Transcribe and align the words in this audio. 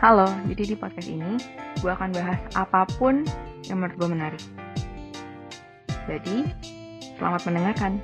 Halo, 0.00 0.24
jadi 0.48 0.72
di 0.72 0.76
podcast 0.80 1.12
ini 1.12 1.36
gue 1.84 1.92
akan 1.92 2.16
bahas 2.16 2.40
apa 2.56 2.88
pun 2.96 3.20
yang 3.68 3.84
menurut 3.84 4.00
gue 4.00 4.08
menarik. 4.08 4.44
Jadi, 6.08 6.48
selamat 7.20 7.44
mendengarkan. 7.44 8.00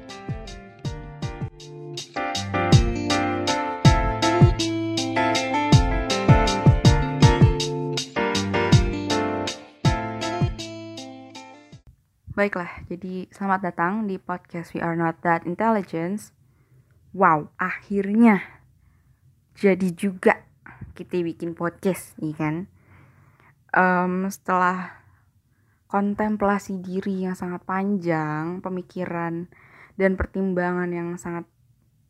Baiklah, 12.36 12.84
jadi 12.92 13.24
selamat 13.32 13.72
datang 13.72 14.04
di 14.04 14.20
podcast 14.20 14.76
We 14.76 14.84
Are 14.84 15.00
Not 15.00 15.24
That 15.24 15.48
Intelligence. 15.48 16.36
Wow, 17.16 17.48
akhirnya 17.56 18.44
jadi 19.56 19.88
juga 19.96 20.45
kita 20.96 21.20
bikin 21.20 21.52
podcast 21.52 22.16
nih 22.16 22.32
kan. 22.32 22.54
Um, 23.76 24.32
setelah 24.32 25.04
kontemplasi 25.92 26.80
diri 26.80 27.28
yang 27.28 27.36
sangat 27.36 27.62
panjang, 27.68 28.64
pemikiran 28.64 29.52
dan 30.00 30.16
pertimbangan 30.16 30.88
yang 30.88 31.20
sangat 31.20 31.44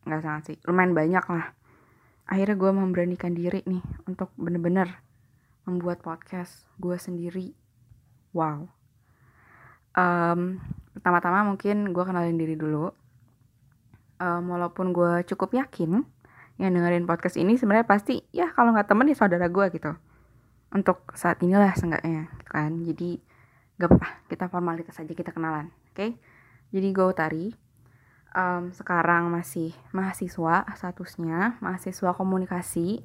nggak 0.07 0.23
sangat 0.23 0.43
sih, 0.47 0.57
lumayan 0.63 0.95
banyak 0.95 1.25
lah. 1.27 1.51
Akhirnya 2.31 2.55
gue 2.55 2.71
memberanikan 2.71 3.35
diri 3.35 3.59
nih 3.67 3.83
untuk 4.07 4.31
bener-bener 4.39 5.03
membuat 5.67 5.99
podcast 5.99 6.63
gue 6.79 6.95
sendiri. 6.95 7.51
Wow 8.31 8.77
um, 9.97 10.61
pertama-tama 10.93 11.43
mungkin 11.43 11.91
gue 11.91 12.03
kenalin 12.05 12.37
diri 12.37 12.53
dulu 12.55 12.93
um, 14.21 14.43
walaupun 14.47 14.93
gue 14.93 15.25
cukup 15.33 15.57
yakin 15.57 16.05
yang 16.57 16.73
dengerin 16.73 17.05
podcast 17.05 17.37
ini 17.37 17.53
sebenarnya 17.55 17.85
pasti 17.85 18.25
ya 18.33 18.49
kalau 18.53 18.73
nggak 18.73 18.89
temen 18.89 19.09
ya 19.09 19.15
saudara 19.17 19.47
gue 19.49 19.65
gitu. 19.73 19.93
Untuk 20.73 21.13
saat 21.13 21.39
inilah 21.45 21.71
seenggaknya 21.77 22.27
kan. 22.49 22.83
Jadi 22.83 23.21
gak 23.77 23.93
apa-apa 23.93 24.09
kita 24.25 24.45
formalitas 24.49 24.97
aja 24.97 25.13
kita 25.13 25.29
kenalan 25.29 25.69
oke? 25.69 25.93
Okay? 25.93 26.11
jadi 26.73 26.87
gue 26.91 27.05
Utari. 27.05 27.47
Um, 28.37 28.69
sekarang 28.69 29.33
masih 29.33 29.73
mahasiswa 29.95 30.67
statusnya 30.75 31.57
mahasiswa 31.63 32.11
komunikasi. 32.13 33.01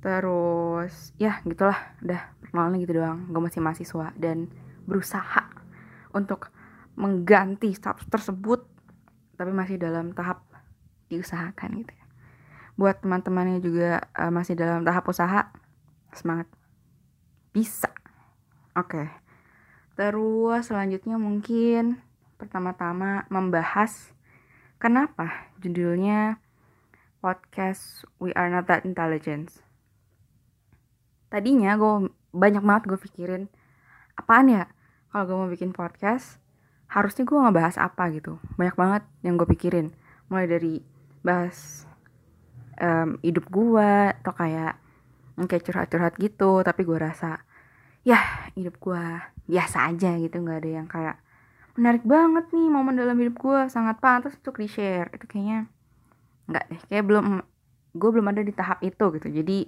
Terus 0.00 1.14
ya 1.20 1.38
gitulah 1.44 1.76
udah 2.02 2.22
perkenalan 2.40 2.80
gitu 2.82 2.98
doang. 2.98 3.28
Gue 3.30 3.42
masih 3.44 3.60
mahasiswa 3.60 4.10
dan 4.16 4.48
berusaha 4.88 5.50
untuk 6.14 6.50
mengganti 6.94 7.74
status 7.74 8.06
tersebut 8.06 8.62
tapi 9.34 9.50
masih 9.50 9.82
dalam 9.82 10.14
tahap 10.14 10.46
diusahakan 11.10 11.82
gitu 11.82 11.92
ya. 11.92 12.03
Buat 12.74 13.02
teman-teman 13.02 13.56
yang 13.56 13.60
juga 13.62 14.02
uh, 14.18 14.32
masih 14.34 14.58
dalam 14.58 14.82
tahap 14.82 15.06
usaha, 15.06 15.50
semangat. 16.10 16.50
Bisa. 17.54 17.90
Oke. 18.74 18.98
Okay. 18.98 19.08
Terus 19.94 20.66
selanjutnya 20.66 21.22
mungkin 21.22 22.02
pertama-tama 22.34 23.30
membahas 23.30 24.10
kenapa 24.82 25.54
judulnya 25.62 26.42
podcast 27.22 28.02
We 28.18 28.34
Are 28.34 28.50
Not 28.50 28.66
That 28.66 28.82
Intelligence. 28.82 29.62
Tadinya 31.30 31.78
gue 31.78 32.10
banyak 32.34 32.60
banget 32.66 32.84
gue 32.90 32.98
pikirin 32.98 33.46
apaan 34.18 34.50
ya 34.50 34.66
kalau 35.14 35.24
gue 35.30 35.36
mau 35.38 35.50
bikin 35.50 35.70
podcast 35.70 36.42
harusnya 36.90 37.22
gue 37.22 37.38
ngebahas 37.38 37.78
apa 37.78 38.10
gitu 38.10 38.42
banyak 38.58 38.74
banget 38.74 39.02
yang 39.22 39.38
gue 39.38 39.46
pikirin 39.46 39.94
mulai 40.26 40.50
dari 40.50 40.82
bahas 41.22 41.86
um, 42.80 43.18
hidup 43.20 43.46
gue 43.50 43.90
atau 44.22 44.32
kayak 44.34 44.78
kayak 45.34 45.64
curhat-curhat 45.66 46.14
gitu 46.22 46.62
tapi 46.62 46.86
gue 46.86 46.94
rasa 46.94 47.42
ya 48.06 48.48
hidup 48.54 48.78
gue 48.78 49.04
biasa 49.50 49.90
aja 49.90 50.16
gitu. 50.18 50.36
Nggak 50.40 50.58
ada 50.64 50.70
yang 50.70 50.88
kayak 50.88 51.16
menarik 51.74 52.06
banget 52.06 52.46
nih 52.54 52.68
momen 52.70 52.94
dalam 52.94 53.18
hidup 53.18 53.36
gue 53.38 53.60
sangat 53.66 53.98
pantas 53.98 54.38
untuk 54.38 54.62
di 54.62 54.70
share 54.70 55.10
itu 55.14 55.26
kayaknya 55.26 55.66
nggak 56.50 56.64
deh. 56.70 56.80
Kayak 56.90 57.04
belum 57.10 57.26
gue 57.94 58.10
belum 58.10 58.26
ada 58.30 58.42
di 58.42 58.52
tahap 58.54 58.78
itu 58.82 59.04
gitu. 59.18 59.28
Jadi 59.30 59.58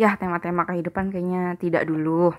ya 0.00 0.16
tema-tema 0.16 0.64
kehidupan 0.68 1.12
kayaknya 1.12 1.56
tidak 1.60 1.88
dulu. 1.88 2.32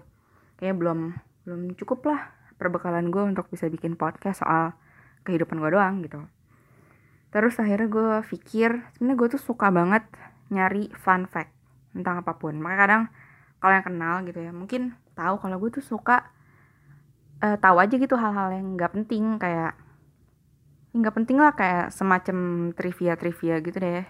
Kayak 0.61 0.77
belum 0.77 0.99
belum 1.45 1.61
cukup 1.77 2.05
lah 2.05 2.21
perbekalan 2.61 3.09
gue 3.09 3.23
untuk 3.25 3.49
bisa 3.49 3.65
bikin 3.65 3.97
podcast 3.97 4.45
soal 4.45 4.77
kehidupan 5.25 5.57
gue 5.57 5.71
doang 5.73 6.05
gitu 6.05 6.21
terus 7.31 7.55
akhirnya 7.57 7.87
gue 7.87 8.09
pikir 8.27 8.83
sebenarnya 8.95 9.17
gue 9.17 9.27
tuh 9.39 9.41
suka 9.41 9.71
banget 9.71 10.03
nyari 10.51 10.91
fun 10.99 11.25
fact 11.31 11.55
tentang 11.95 12.23
apa 12.23 12.35
pun. 12.35 12.59
Makanya 12.59 12.79
kadang 12.79 13.03
kalau 13.63 13.73
yang 13.73 13.85
kenal 13.87 14.15
gitu 14.27 14.39
ya 14.43 14.51
mungkin 14.51 14.95
tahu 15.15 15.39
kalau 15.39 15.55
gue 15.59 15.69
tuh 15.79 15.85
suka 15.85 16.27
uh, 17.39 17.57
tahu 17.57 17.77
aja 17.79 17.95
gitu 17.95 18.15
hal-hal 18.19 18.51
yang 18.51 18.75
nggak 18.75 18.91
penting 18.91 19.39
kayak 19.39 19.79
nggak 20.91 21.15
penting 21.15 21.39
lah 21.39 21.55
kayak 21.55 21.87
semacam 21.95 22.71
trivia 22.75 23.15
trivia 23.15 23.55
gitu 23.63 23.77
deh. 23.79 24.03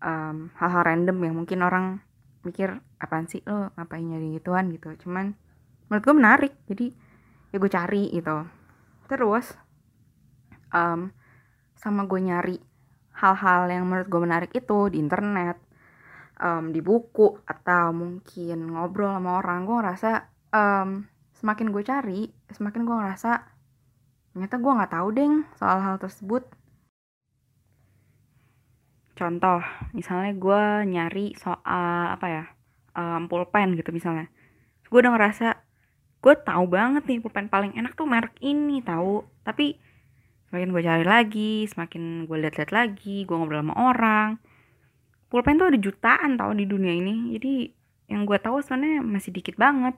Um, 0.00 0.48
hal-hal 0.56 0.82
random 0.86 1.16
yang 1.20 1.34
mungkin 1.36 1.60
orang 1.60 2.00
mikir 2.40 2.80
apaan 2.96 3.28
sih 3.28 3.44
lo 3.44 3.68
ngapain 3.76 4.06
nyari 4.06 4.38
gituan? 4.38 4.72
gitu. 4.72 4.94
Cuman 5.04 5.36
menurut 5.90 6.02
gue 6.06 6.14
menarik 6.14 6.52
jadi 6.70 6.86
ya 7.50 7.56
gue 7.58 7.70
cari 7.70 8.04
gitu. 8.14 8.46
Terus 9.10 9.58
um, 10.70 11.10
sama 11.80 12.04
gue 12.04 12.20
nyari 12.20 12.60
hal-hal 13.16 13.72
yang 13.72 13.88
menurut 13.88 14.08
gue 14.12 14.20
menarik 14.20 14.52
itu 14.52 14.92
di 14.92 15.00
internet 15.00 15.56
um, 16.40 16.72
di 16.72 16.84
buku 16.84 17.40
atau 17.48 17.96
mungkin 17.96 18.76
ngobrol 18.76 19.16
sama 19.16 19.40
orang. 19.40 19.64
Gue 19.64 19.76
ngerasa 19.80 20.10
um, 20.52 21.08
semakin 21.36 21.72
gue 21.72 21.82
cari 21.84 22.20
semakin 22.52 22.84
gue 22.84 22.96
ngerasa 22.96 23.32
ternyata 24.30 24.56
gue 24.60 24.72
nggak 24.76 24.92
tahu 24.92 25.08
deng 25.16 25.34
soal 25.56 25.78
hal 25.80 25.96
tersebut. 25.96 26.44
Contoh 29.16 29.60
misalnya 29.96 30.32
gue 30.36 30.62
nyari 30.84 31.32
soal 31.36 32.16
apa 32.16 32.26
ya 32.28 32.44
um, 32.96 33.24
pulpen 33.28 33.76
gitu 33.76 33.92
misalnya. 33.92 34.28
Gue 34.88 35.00
udah 35.00 35.12
ngerasa 35.16 35.48
gue 36.20 36.34
tahu 36.44 36.64
banget 36.68 37.08
nih 37.08 37.20
pulpen 37.24 37.48
paling 37.48 37.72
enak 37.72 37.96
tuh 37.96 38.08
merek 38.08 38.36
ini 38.44 38.84
tahu. 38.84 39.24
Tapi 39.44 39.76
semakin 40.50 40.68
gue 40.74 40.82
cari 40.82 41.04
lagi 41.06 41.54
semakin 41.70 42.26
gue 42.26 42.36
lihat-lihat 42.42 42.74
lagi 42.74 43.22
gue 43.22 43.36
ngobrol 43.38 43.62
sama 43.62 43.74
orang. 43.78 44.28
Pulpen 45.30 45.62
tuh 45.62 45.70
ada 45.70 45.78
jutaan 45.78 46.34
tau 46.34 46.50
di 46.50 46.66
dunia 46.66 46.90
ini. 46.90 47.38
Jadi 47.38 47.70
yang 48.10 48.26
gue 48.26 48.34
tahu 48.42 48.58
sebenarnya 48.58 48.98
masih 49.06 49.30
dikit 49.30 49.54
banget. 49.54 49.94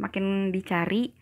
Semakin 0.00 0.48
dicari 0.48 1.12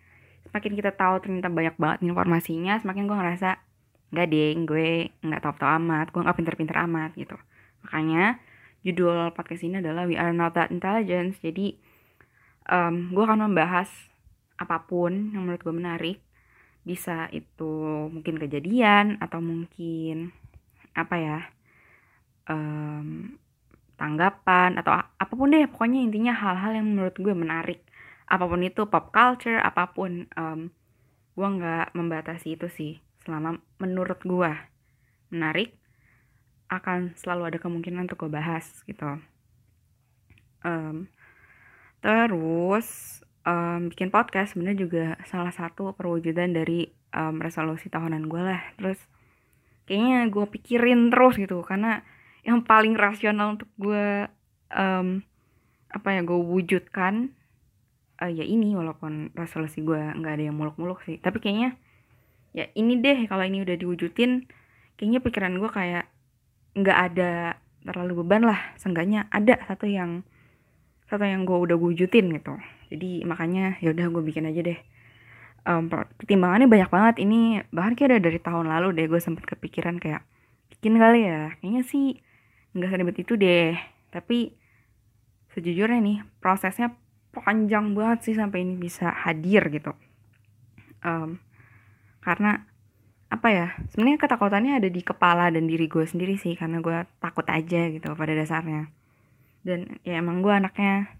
semakin 0.49 0.72
kita 0.78 0.94
tahu 0.94 1.21
ternyata 1.21 1.53
banyak 1.53 1.77
banget 1.77 1.99
informasinya 2.09 2.81
semakin 2.81 3.05
gue 3.05 3.17
ngerasa 3.21 3.61
nggak 4.09 4.27
deh 4.33 4.50
gue 4.65 4.88
nggak 5.21 5.43
tahu 5.44 5.61
amat 5.61 6.09
gue 6.09 6.21
nggak 6.25 6.37
pinter-pinter 6.38 6.77
amat 6.88 7.11
gitu. 7.19 7.37
Makanya 7.84 8.38
judul 8.87 9.34
podcast 9.34 9.67
ini 9.67 9.83
adalah 9.83 10.06
We 10.06 10.15
Are 10.15 10.33
Not 10.33 10.55
That 10.55 10.71
Intelligence 10.71 11.43
jadi 11.43 11.77
um, 12.71 13.11
gue 13.11 13.25
akan 13.27 13.50
membahas 13.50 13.91
apa 14.59 14.87
pun 14.87 15.34
yang 15.34 15.47
menurut 15.47 15.62
gue 15.62 15.75
menarik 15.75 16.19
bisa 16.88 17.28
itu 17.37 18.09
mungkin 18.09 18.41
kejadian 18.41 19.21
atau 19.21 19.44
mungkin 19.44 20.32
apa 20.97 21.15
ya 21.21 21.38
um, 22.49 23.37
tanggapan 24.00 24.81
atau 24.81 24.97
apa 24.97 25.32
pun 25.37 25.53
deh 25.53 25.69
pokoknya 25.69 26.00
intinya 26.00 26.32
hal-hal 26.32 26.72
yang 26.81 26.88
menurut 26.88 27.12
gue 27.21 27.34
menarik. 27.37 27.84
Apa 28.25 28.49
pun 28.49 28.65
itu 28.65 28.88
pop 28.88 29.12
culture 29.12 29.60
apa 29.60 29.93
pun 29.93 30.25
um, 30.32 30.72
gue 31.37 31.49
nggak 31.49 31.93
membatasi 31.93 32.56
itu 32.56 32.66
sih 32.72 32.93
selama 33.22 33.60
menurut 33.76 34.19
gue 34.25 34.53
menarik 35.28 35.76
akan 36.72 37.12
selalu 37.16 37.53
ada 37.53 37.59
kemungkinan 37.60 38.09
untuk 38.09 38.25
gue 38.25 38.32
bahas 38.32 38.64
gitu. 38.88 39.20
Um, 40.64 41.08
terus 42.00 43.20
um, 43.49 43.89
bikin 43.89 44.12
podcast 44.12 44.53
sebenarnya 44.53 44.79
juga 44.85 45.05
salah 45.25 45.50
satu 45.50 45.97
perwujudan 45.97 46.53
dari 46.53 46.93
um, 47.17 47.41
resolusi 47.41 47.89
tahunan 47.89 48.29
gue 48.29 48.43
lah. 48.45 48.61
Terus 48.77 49.00
kayaknya 49.89 50.29
gue 50.29 50.45
pikirin 50.53 51.09
terus 51.09 51.41
gitu 51.41 51.65
karena 51.65 52.05
yang 52.45 52.61
paling 52.65 52.95
rasional 52.95 53.56
untuk 53.56 53.71
gue 53.81 54.29
um, 54.73 55.25
apa 55.89 56.09
ya 56.12 56.21
gue 56.21 56.37
wujudkan 56.37 57.33
uh, 58.21 58.29
ya 58.29 58.45
ini 58.45 58.77
walaupun 58.77 59.33
resolusi 59.33 59.81
gue 59.81 59.99
nggak 59.99 60.35
ada 60.37 60.45
yang 60.53 60.56
muluk-muluk 60.56 61.00
sih. 61.09 61.17
Tapi 61.17 61.41
kayaknya 61.41 61.81
ya 62.53 62.69
ini 62.77 63.00
deh 63.00 63.25
kalau 63.29 63.45
ini 63.45 63.65
udah 63.65 63.77
diwujudin 63.77 64.45
kayaknya 65.00 65.21
pikiran 65.25 65.56
gue 65.56 65.71
kayak 65.73 66.05
nggak 66.77 66.99
ada 67.12 67.56
terlalu 67.89 68.23
beban 68.25 68.45
lah. 68.45 68.61
Seenggaknya 68.77 69.25
ada 69.33 69.56
satu 69.65 69.89
yang 69.89 70.23
satu 71.08 71.25
yang 71.25 71.49
gue 71.49 71.56
udah 71.56 71.76
wujudin 71.81 72.37
gitu. 72.37 72.55
Jadi 72.93 73.25
makanya 73.25 73.81
ya 73.81 73.96
udah 73.96 74.06
gue 74.12 74.22
bikin 74.22 74.44
aja 74.44 74.60
deh. 74.60 74.78
Um, 75.64 75.88
pertimbangannya 75.90 76.69
banyak 76.69 76.90
banget. 76.93 77.14
Ini 77.25 77.69
bahkan 77.72 77.96
kayak 77.96 78.08
udah 78.16 78.22
dari 78.22 78.40
tahun 78.40 78.66
lalu 78.69 78.88
deh 78.96 79.06
gue 79.08 79.20
sempet 79.20 79.44
kepikiran 79.49 79.96
kayak 79.96 80.22
bikin 80.76 81.00
kali 81.00 81.25
ya. 81.25 81.56
Kayaknya 81.60 81.82
sih 81.88 82.06
nggak 82.76 82.88
seribet 82.93 83.16
itu 83.25 83.32
deh. 83.40 83.72
Tapi 84.12 84.52
sejujurnya 85.56 86.00
nih 86.05 86.19
prosesnya 86.44 86.93
panjang 87.32 87.96
banget 87.96 88.28
sih 88.28 88.34
sampai 88.37 88.64
ini 88.64 88.76
bisa 88.76 89.08
hadir 89.08 89.64
gitu. 89.72 89.96
Um, 91.00 91.40
karena 92.20 92.69
apa 93.28 93.49
ya 93.52 93.66
sebenarnya 93.93 94.20
ketakutannya 94.25 94.72
ada 94.81 94.88
di 94.88 95.04
kepala 95.04 95.52
dan 95.52 95.69
diri 95.69 95.84
gue 95.84 96.04
sendiri 96.04 96.40
sih 96.40 96.56
karena 96.56 96.81
gue 96.81 97.04
takut 97.20 97.44
aja 97.44 97.93
gitu 97.93 98.16
pada 98.16 98.32
dasarnya 98.32 98.88
dan 99.62 100.00
ya 100.06 100.19
emang 100.19 100.43
gue 100.43 100.52
anaknya 100.52 101.19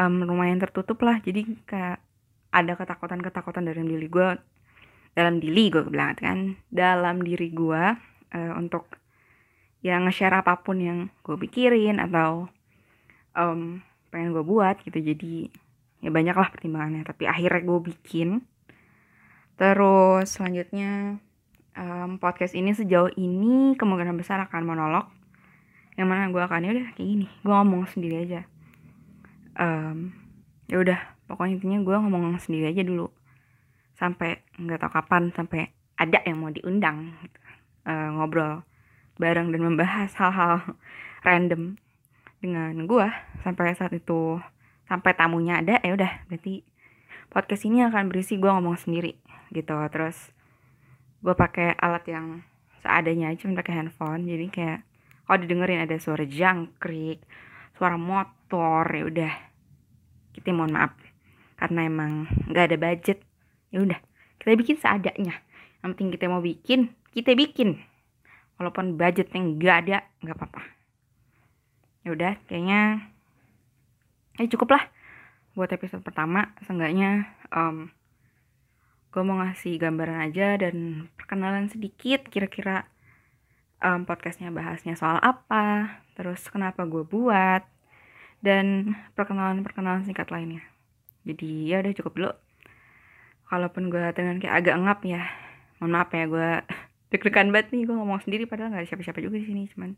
um, 0.00 0.24
lumayan 0.24 0.60
tertutup 0.60 1.00
lah. 1.02 1.20
Jadi 1.20 1.56
kayak 1.64 2.00
ada 2.52 2.72
ketakutan-ketakutan 2.76 3.68
dalam 3.68 3.88
diri 3.88 4.08
gue 4.08 4.28
dalam 5.16 5.40
diri 5.40 5.72
gue 5.72 5.80
bilang 5.88 6.12
kan 6.12 6.60
dalam 6.68 7.24
diri 7.24 7.48
gue 7.48 7.82
uh, 8.36 8.52
untuk 8.56 9.00
yang 9.80 10.04
nge-share 10.08 10.36
apa 10.44 10.60
pun 10.60 10.76
yang 10.76 10.98
gue 11.24 11.36
pikirin 11.40 11.96
atau 12.00 12.48
um, 13.32 13.80
pengen 14.12 14.32
gue 14.32 14.44
buat 14.44 14.80
gitu. 14.84 14.98
Jadi 15.00 15.48
ya 16.04 16.10
banyak 16.12 16.36
lah 16.36 16.48
pertimbangannya. 16.52 17.04
Tapi 17.04 17.24
akhirnya 17.28 17.62
gue 17.64 17.80
bikin. 17.92 18.44
Terus 19.56 20.36
selanjutnya 20.36 21.16
um, 21.76 22.20
podcast 22.20 22.52
ini 22.52 22.76
sejauh 22.76 23.12
ini 23.16 23.72
kemungkinan 23.76 24.16
besar 24.16 24.40
akan 24.44 24.62
monolog 24.68 25.06
yang 25.96 26.08
mana 26.12 26.28
gue 26.28 26.38
akan 26.38 26.60
ya 26.60 26.70
udah 26.76 26.86
kayak 26.92 27.08
gini. 27.08 27.26
Gue 27.40 27.54
ngomong 27.56 27.88
sendiri 27.88 28.16
aja. 28.28 28.40
Um, 29.56 30.12
ya 30.68 30.76
udah 30.76 31.00
pokoknya 31.24 31.56
intinya 31.56 31.78
gue 31.80 31.96
ngomong 31.96 32.36
sendiri 32.36 32.70
aja 32.70 32.84
dulu. 32.84 33.08
Sampai 33.96 34.44
nggak 34.60 34.78
tau 34.84 34.92
kapan 34.92 35.32
sampai 35.32 35.72
ada 35.96 36.20
yang 36.28 36.44
mau 36.44 36.52
diundang 36.52 37.16
gitu. 37.24 37.40
uh, 37.88 38.12
ngobrol 38.12 38.60
bareng 39.16 39.48
dan 39.48 39.60
membahas 39.64 40.12
hal-hal 40.20 40.76
random 41.24 41.80
dengan 42.44 42.76
gue 42.84 43.08
sampai 43.40 43.72
saat 43.72 43.96
itu. 43.96 44.36
Sampai 44.86 45.16
tamunya 45.16 45.64
ada 45.64 45.80
ya 45.80 45.96
udah 45.96 46.28
berarti 46.28 46.62
podcast 47.32 47.66
ini 47.66 47.82
akan 47.88 48.12
berisi 48.12 48.36
gue 48.36 48.52
ngomong 48.52 48.76
sendiri 48.76 49.16
gitu. 49.48 49.80
Terus 49.88 50.36
gue 51.24 51.32
pakai 51.32 51.72
alat 51.80 52.04
yang 52.04 52.44
seadanya 52.84 53.32
aja 53.32 53.48
pakai 53.48 53.80
handphone. 53.80 54.28
Jadi 54.28 54.46
kayak 54.52 54.80
kalau 55.26 55.38
didengerin 55.42 55.82
ada 55.82 55.98
suara 55.98 56.22
jangkrik 56.22 57.20
suara 57.76 58.00
motor 58.00 58.88
ya 58.88 59.04
udah. 59.04 59.34
Kita 60.32 60.52
mohon 60.52 60.72
maaf 60.72 60.96
karena 61.56 61.88
emang 61.88 62.28
nggak 62.48 62.64
ada 62.72 62.76
budget. 62.80 63.18
Ya 63.72 63.84
udah 63.84 64.00
kita 64.40 64.56
bikin 64.56 64.76
seadanya. 64.80 65.36
Yang 65.84 65.88
penting 65.96 66.08
kita 66.16 66.26
mau 66.32 66.40
bikin 66.40 66.96
kita 67.12 67.36
bikin. 67.36 67.80
Walaupun 68.56 68.96
budget 68.96 69.32
yang 69.36 69.60
nggak 69.60 69.76
ada 69.86 69.98
nggak 70.24 70.36
apa-apa. 70.36 70.62
Ya 72.04 72.16
udah 72.16 72.32
kayaknya 72.48 73.12
ya 74.40 74.46
cukup 74.48 74.76
lah 74.76 74.84
buat 75.52 75.68
episode 75.72 76.04
pertama. 76.04 76.56
Seenggaknya 76.64 77.28
um, 77.52 77.92
gue 79.12 79.22
mau 79.24 79.40
ngasih 79.40 79.80
gambaran 79.80 80.28
aja 80.28 80.60
dan 80.60 81.08
perkenalan 81.16 81.72
sedikit 81.72 82.28
kira-kira 82.28 82.88
um, 83.82 84.08
podcastnya 84.08 84.48
bahasnya 84.52 84.96
soal 84.96 85.20
apa 85.20 85.98
terus 86.16 86.48
kenapa 86.48 86.88
gue 86.88 87.04
buat 87.04 87.64
dan 88.40 88.94
perkenalan-perkenalan 89.16 90.06
singkat 90.06 90.28
lainnya. 90.30 90.62
Jadi 91.26 91.66
ya 91.66 91.82
udah 91.82 91.92
cukup 91.96 92.12
dulu. 92.14 92.32
Kalaupun 93.46 93.90
gue 93.90 94.04
dengan 94.14 94.38
kayak 94.38 94.54
agak 94.62 94.76
ngap 94.78 95.00
ya 95.06 95.22
mohon 95.76 95.92
maaf 95.92 96.10
ya 96.14 96.24
gue 96.24 96.50
deg-degan 97.12 97.52
banget 97.52 97.74
nih 97.76 97.84
gue 97.84 97.96
ngomong 97.96 98.20
sendiri 98.24 98.48
padahal 98.48 98.72
nggak 98.72 98.82
ada 98.86 98.88
siapa-siapa 98.88 99.20
juga 99.20 99.36
di 99.36 99.46
sini 99.46 99.68
cuman 99.70 99.92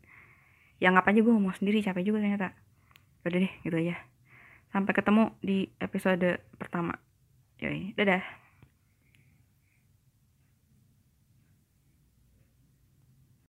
yang 0.83 0.95
ngap 0.95 1.07
aja 1.07 1.19
gue 1.23 1.33
ngomong 1.33 1.55
sendiri 1.55 1.83
capek 1.83 2.03
juga 2.03 2.23
ternyata. 2.23 2.55
Udah 3.27 3.39
deh 3.43 3.53
gitu 3.63 3.75
aja. 3.75 3.95
Sampai 4.69 4.93
ketemu 4.95 5.33
di 5.43 5.67
episode 5.81 6.39
pertama. 6.55 6.95
Yoi 7.59 7.91
dadah 7.99 8.23